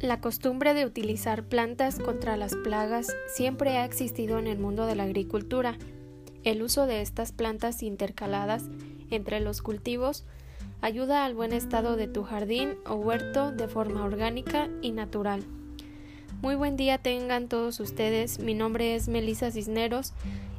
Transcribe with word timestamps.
La 0.00 0.18
costumbre 0.22 0.72
de 0.72 0.86
utilizar 0.86 1.44
plantas 1.44 1.98
contra 1.98 2.38
las 2.38 2.56
plagas 2.56 3.14
siempre 3.26 3.76
ha 3.76 3.84
existido 3.84 4.38
en 4.38 4.46
el 4.46 4.58
mundo 4.58 4.86
de 4.86 4.94
la 4.94 5.02
agricultura. 5.02 5.76
El 6.42 6.62
uso 6.62 6.86
de 6.86 7.02
estas 7.02 7.32
plantas 7.32 7.82
intercaladas 7.82 8.64
entre 9.10 9.40
los 9.40 9.60
cultivos 9.60 10.24
ayuda 10.80 11.26
al 11.26 11.34
buen 11.34 11.52
estado 11.52 11.96
de 11.96 12.08
tu 12.08 12.22
jardín 12.22 12.76
o 12.86 12.94
huerto 12.94 13.52
de 13.52 13.68
forma 13.68 14.02
orgánica 14.02 14.70
y 14.80 14.92
natural. 14.92 15.44
Muy 16.40 16.54
buen 16.54 16.78
día 16.78 16.96
tengan 16.96 17.48
todos 17.48 17.78
ustedes, 17.78 18.38
mi 18.38 18.54
nombre 18.54 18.94
es 18.94 19.06
Melisa 19.06 19.50
Cisneros 19.50 20.14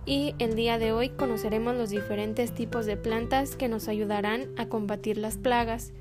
y 0.06 0.36
el 0.38 0.56
día 0.56 0.78
de 0.78 0.92
hoy 0.92 1.10
conoceremos 1.10 1.76
los 1.76 1.90
diferentes 1.90 2.54
tipos 2.54 2.86
de 2.86 2.96
plantas 2.96 3.56
que 3.56 3.70
nos 3.70 3.88
ayudarán 3.88 4.50
a 4.58 4.68
combatir 4.68 5.18
las 5.18 5.38
plagas, 5.38 5.94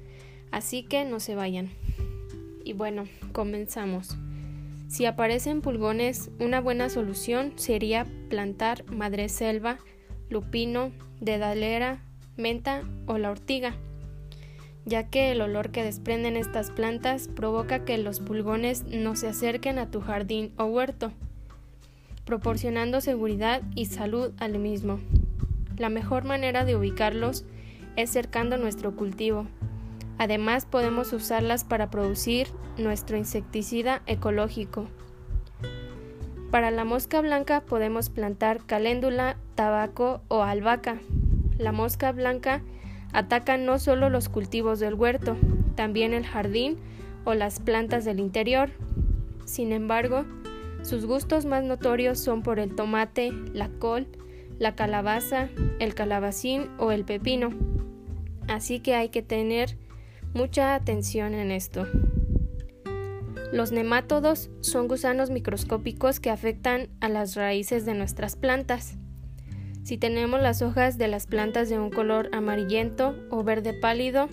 así 0.51 0.83
que 0.83 1.07
no 1.07 1.21
se 1.21 1.37
vayan. 1.37 1.71
Y 2.65 2.73
bueno, 2.73 3.05
comenzamos. 3.33 4.17
Si 4.89 5.07
aparecen 5.07 5.61
pulgones, 5.61 6.31
una 6.41 6.61
buena 6.61 6.89
solución 6.89 7.53
sería 7.57 8.07
plantar 8.29 8.85
madreselva, 8.91 9.79
lupino, 10.29 10.91
dedalera, 11.21 12.03
menta 12.37 12.83
o 13.07 13.19
la 13.19 13.31
ortiga, 13.31 13.77
ya 14.85 15.09
que 15.09 15.31
el 15.31 15.43
olor 15.43 15.71
que 15.71 15.85
desprenden 15.85 16.37
estas 16.37 16.71
plantas 16.71 17.29
provoca 17.29 17.85
que 17.85 17.99
los 17.99 18.19
pulgones 18.21 18.85
no 18.85 19.15
se 19.15 19.29
acerquen 19.29 19.79
a 19.79 19.91
tu 19.91 20.01
jardín 20.01 20.53
o 20.57 20.65
huerto, 20.65 21.13
proporcionando 22.25 23.01
seguridad 23.01 23.63
y 23.75 23.87
salud 23.87 24.33
al 24.39 24.59
mismo. 24.59 24.99
La 25.77 25.89
mejor 25.89 26.25
manera 26.25 26.65
de 26.65 26.77
ubicarlos 26.77 27.45
es 27.97 28.11
cercando 28.11 28.57
nuestro 28.57 28.97
cultivo, 28.97 29.47
Además 30.21 30.67
podemos 30.67 31.15
usarlas 31.15 31.65
para 31.65 31.91
producir 31.91 32.49
nuestro 32.77 33.17
insecticida 33.17 34.03
ecológico. 34.05 34.87
Para 36.51 36.71
la 36.71 36.85
mosca 36.85 37.23
blanca 37.23 37.63
podemos 37.63 38.11
plantar 38.11 38.67
caléndula, 38.67 39.39
tabaco 39.55 40.21
o 40.29 40.43
albahaca. 40.43 41.01
La 41.57 41.73
mosca 41.73 42.13
blanca 42.13 42.61
ataca 43.15 43.57
no 43.57 43.79
solo 43.79 44.11
los 44.11 44.29
cultivos 44.29 44.79
del 44.79 44.93
huerto, 44.93 45.39
también 45.75 46.13
el 46.13 46.27
jardín 46.27 46.77
o 47.25 47.33
las 47.33 47.59
plantas 47.59 48.05
del 48.05 48.21
interior. 48.21 48.73
Sin 49.47 49.73
embargo, 49.73 50.27
sus 50.83 51.07
gustos 51.07 51.47
más 51.47 51.65
notorios 51.65 52.19
son 52.19 52.43
por 52.43 52.59
el 52.59 52.75
tomate, 52.75 53.33
la 53.55 53.71
col, 53.71 54.07
la 54.59 54.75
calabaza, 54.75 55.49
el 55.79 55.95
calabacín 55.95 56.69
o 56.77 56.93
el 56.93 57.07
pepino. 57.07 57.55
Así 58.49 58.81
que 58.81 58.95
hay 58.95 59.09
que 59.09 59.23
tener 59.23 59.79
Mucha 60.33 60.77
atención 60.77 61.35
en 61.35 61.51
esto. 61.51 61.87
Los 63.53 63.73
nemátodos 63.73 64.49
son 64.61 64.87
gusanos 64.87 65.29
microscópicos 65.29 66.21
que 66.21 66.31
afectan 66.31 66.89
a 67.01 67.09
las 67.09 67.35
raíces 67.35 67.85
de 67.85 67.95
nuestras 67.95 68.37
plantas. 68.37 68.97
Si 69.83 69.99
tenemos 69.99 70.41
las 70.41 70.63
hojas 70.63 70.99
de 70.99 71.09
las 71.09 71.27
plantas 71.27 71.69
de 71.69 71.81
un 71.81 71.91
color 71.91 72.31
amarillento 72.33 73.17
o 73.31 73.43
verde 73.43 73.75
pálido, 73.75 74.29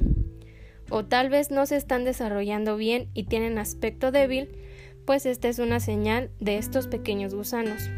o 0.91 1.03
tal 1.03 1.29
vez 1.29 1.49
no 1.49 1.65
se 1.65 1.77
están 1.77 2.03
desarrollando 2.03 2.77
bien 2.77 3.09
y 3.15 3.23
tienen 3.23 3.57
aspecto 3.57 4.11
débil, 4.11 4.49
pues 5.07 5.25
esta 5.25 5.47
es 5.47 5.57
una 5.57 5.79
señal 5.79 6.29
de 6.39 6.57
estos 6.57 6.87
pequeños 6.87 7.33
gusanos. 7.33 7.89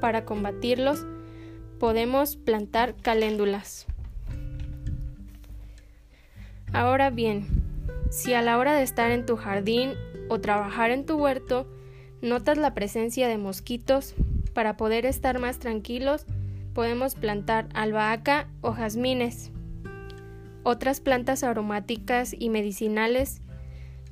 Para 0.00 0.24
combatirlos, 0.24 1.04
podemos 1.78 2.36
plantar 2.36 2.96
caléndulas. 2.96 3.86
Ahora 6.72 7.10
bien, 7.10 7.46
si 8.10 8.34
a 8.34 8.42
la 8.42 8.58
hora 8.58 8.74
de 8.76 8.82
estar 8.82 9.10
en 9.10 9.26
tu 9.26 9.36
jardín 9.36 9.94
o 10.28 10.40
trabajar 10.40 10.90
en 10.90 11.06
tu 11.06 11.16
huerto 11.16 11.66
notas 12.22 12.58
la 12.58 12.74
presencia 12.74 13.28
de 13.28 13.38
mosquitos, 13.38 14.14
para 14.56 14.78
poder 14.78 15.04
estar 15.04 15.38
más 15.38 15.58
tranquilos 15.58 16.24
podemos 16.72 17.14
plantar 17.14 17.68
albahaca 17.74 18.48
o 18.62 18.72
jazmines. 18.72 19.50
Otras 20.62 21.00
plantas 21.00 21.44
aromáticas 21.44 22.34
y 22.38 22.48
medicinales 22.48 23.42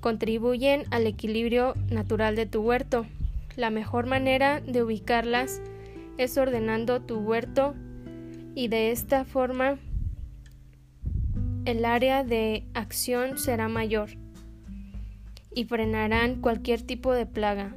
contribuyen 0.00 0.84
al 0.90 1.06
equilibrio 1.06 1.72
natural 1.90 2.36
de 2.36 2.44
tu 2.44 2.60
huerto. 2.60 3.06
La 3.56 3.70
mejor 3.70 4.06
manera 4.06 4.60
de 4.60 4.82
ubicarlas 4.82 5.62
es 6.18 6.36
ordenando 6.36 7.00
tu 7.00 7.20
huerto 7.20 7.74
y 8.54 8.68
de 8.68 8.90
esta 8.90 9.24
forma 9.24 9.78
el 11.64 11.86
área 11.86 12.24
de 12.24 12.64
acción 12.74 13.38
será 13.38 13.68
mayor 13.68 14.10
y 15.54 15.64
frenarán 15.64 16.40
cualquier 16.40 16.82
tipo 16.82 17.12
de 17.12 17.26
plaga. 17.26 17.74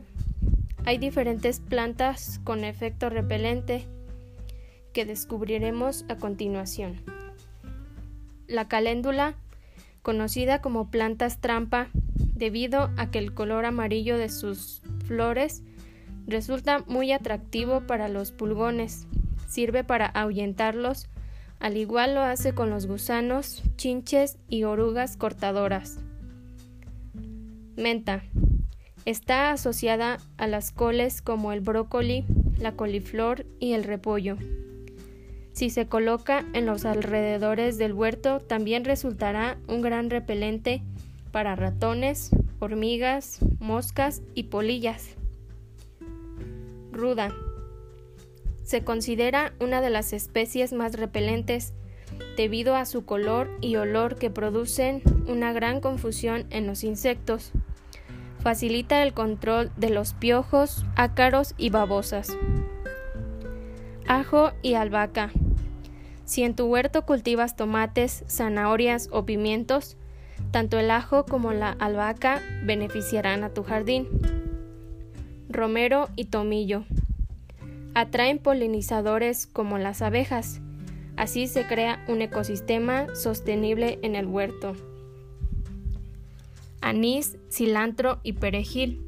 Hay 0.85 0.97
diferentes 0.97 1.59
plantas 1.59 2.39
con 2.43 2.63
efecto 2.63 3.09
repelente 3.09 3.85
que 4.93 5.05
descubriremos 5.05 6.05
a 6.09 6.15
continuación. 6.15 7.01
La 8.47 8.67
caléndula, 8.67 9.35
conocida 10.01 10.61
como 10.61 10.89
plantas 10.89 11.39
trampa, 11.39 11.87
debido 12.33 12.91
a 12.97 13.09
que 13.09 13.19
el 13.19 13.33
color 13.33 13.65
amarillo 13.65 14.17
de 14.17 14.29
sus 14.29 14.81
flores 15.05 15.63
resulta 16.25 16.83
muy 16.87 17.11
atractivo 17.11 17.81
para 17.81 18.09
los 18.09 18.31
pulgones, 18.31 19.07
sirve 19.47 19.83
para 19.83 20.07
ahuyentarlos 20.07 21.09
al 21.59 21.77
igual 21.77 22.15
lo 22.15 22.21
hace 22.21 22.53
con 22.53 22.69
los 22.69 22.85
gusanos, 22.87 23.63
chinches 23.75 24.37
y 24.47 24.63
orugas 24.63 25.17
cortadoras. 25.17 25.99
Menta. 27.75 28.23
Está 29.05 29.51
asociada 29.51 30.17
a 30.37 30.47
las 30.47 30.71
coles 30.71 31.21
como 31.21 31.53
el 31.53 31.61
brócoli, 31.61 32.25
la 32.59 32.73
coliflor 32.73 33.45
y 33.59 33.73
el 33.73 33.83
repollo. 33.83 34.37
Si 35.53 35.69
se 35.69 35.87
coloca 35.87 36.45
en 36.53 36.65
los 36.65 36.85
alrededores 36.85 37.77
del 37.77 37.93
huerto, 37.93 38.41
también 38.41 38.85
resultará 38.85 39.57
un 39.67 39.81
gran 39.81 40.09
repelente 40.09 40.83
para 41.31 41.55
ratones, 41.55 42.31
hormigas, 42.59 43.39
moscas 43.59 44.21
y 44.35 44.43
polillas. 44.43 45.15
Ruda. 46.91 47.33
Se 48.67 48.83
considera 48.83 49.53
una 49.61 49.79
de 49.79 49.89
las 49.89 50.11
especies 50.11 50.73
más 50.73 50.91
repelentes 50.91 51.73
debido 52.35 52.75
a 52.75 52.85
su 52.85 53.05
color 53.05 53.49
y 53.61 53.77
olor 53.77 54.17
que 54.17 54.29
producen 54.29 55.01
una 55.25 55.53
gran 55.53 55.79
confusión 55.79 56.45
en 56.49 56.67
los 56.67 56.83
insectos. 56.83 57.53
Facilita 58.39 59.03
el 59.03 59.13
control 59.13 59.71
de 59.77 59.89
los 59.89 60.11
piojos, 60.11 60.85
ácaros 60.97 61.53
y 61.57 61.69
babosas. 61.69 62.35
Ajo 64.05 64.51
y 64.61 64.73
albahaca. 64.73 65.31
Si 66.25 66.43
en 66.43 66.53
tu 66.53 66.65
huerto 66.65 67.05
cultivas 67.05 67.55
tomates, 67.55 68.25
zanahorias 68.27 69.07
o 69.13 69.25
pimientos, 69.25 69.95
tanto 70.51 70.77
el 70.77 70.91
ajo 70.91 71.23
como 71.23 71.53
la 71.53 71.71
albahaca 71.71 72.41
beneficiarán 72.65 73.45
a 73.45 73.53
tu 73.53 73.63
jardín. 73.63 74.09
Romero 75.47 76.09
y 76.17 76.25
tomillo 76.25 76.83
atraen 77.99 78.37
polinizadores 78.37 79.47
como 79.47 79.79
las 79.79 80.03
abejas. 80.03 80.61
Así 81.15 81.47
se 81.47 81.65
crea 81.65 82.05
un 82.07 82.21
ecosistema 82.21 83.07
sostenible 83.15 83.97
en 84.03 84.15
el 84.15 84.27
huerto. 84.27 84.73
Anís, 86.79 87.37
cilantro 87.49 88.19
y 88.21 88.33
perejil 88.33 89.03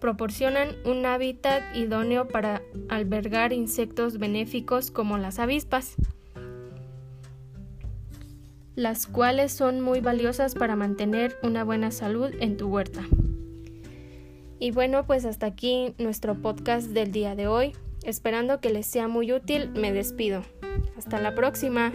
proporcionan 0.00 0.68
un 0.86 1.04
hábitat 1.04 1.62
idóneo 1.74 2.26
para 2.28 2.62
albergar 2.88 3.52
insectos 3.52 4.18
benéficos 4.18 4.90
como 4.90 5.18
las 5.18 5.38
avispas, 5.38 5.96
las 8.76 9.06
cuales 9.06 9.52
son 9.52 9.82
muy 9.82 10.00
valiosas 10.00 10.54
para 10.54 10.74
mantener 10.74 11.36
una 11.42 11.64
buena 11.64 11.90
salud 11.90 12.30
en 12.40 12.56
tu 12.56 12.68
huerta. 12.68 13.02
Y 14.58 14.70
bueno, 14.70 15.06
pues 15.06 15.24
hasta 15.24 15.46
aquí 15.46 15.94
nuestro 15.98 16.40
podcast 16.40 16.88
del 16.88 17.12
día 17.12 17.34
de 17.34 17.46
hoy. 17.46 17.72
Esperando 18.04 18.60
que 18.60 18.70
les 18.70 18.86
sea 18.86 19.08
muy 19.08 19.32
útil, 19.32 19.70
me 19.70 19.92
despido. 19.92 20.42
Hasta 20.96 21.20
la 21.20 21.34
próxima. 21.34 21.92